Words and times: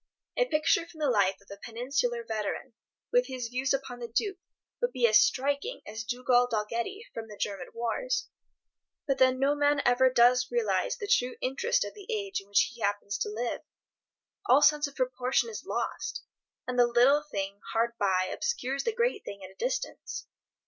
A 0.35 0.45
picture 0.47 0.87
from 0.87 0.99
the 0.99 1.11
life 1.11 1.39
of 1.41 1.47
a 1.51 1.61
Peninsular 1.63 2.23
veteran, 2.23 2.73
with 3.11 3.27
his 3.27 3.49
views 3.49 3.71
upon 3.71 3.99
the 3.99 4.07
Duke, 4.07 4.39
would 4.81 4.91
be 4.93 5.05
as 5.05 5.21
striking 5.21 5.81
as 5.85 6.03
Dugald 6.03 6.49
Dalgetty 6.49 7.03
from 7.13 7.27
the 7.27 7.37
German 7.37 7.67
wars. 7.75 8.27
But 9.07 9.19
then 9.19 9.37
no 9.37 9.53
man 9.53 9.79
ever 9.85 10.09
does 10.11 10.49
realize 10.49 10.97
the 10.97 11.07
true 11.07 11.35
interest 11.39 11.85
of 11.85 11.93
the 11.93 12.07
age 12.11 12.41
in 12.41 12.47
which 12.47 12.71
he 12.73 12.81
happens 12.81 13.15
to 13.19 13.29
live. 13.29 13.61
All 14.47 14.63
sense 14.63 14.87
of 14.87 14.95
proportion 14.95 15.51
is 15.51 15.67
lost, 15.67 16.23
and 16.67 16.79
the 16.79 16.87
little 16.87 17.21
thing 17.21 17.61
hard 17.73 17.91
by 17.99 18.23
obscures 18.25 18.83
the 18.83 18.95
great 18.95 19.23
thing 19.23 19.43
at 19.43 19.51
a 19.51 19.55
distance. 19.55 20.25